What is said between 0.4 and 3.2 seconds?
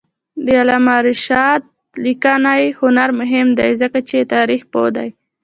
د علامه رشاد لیکنی هنر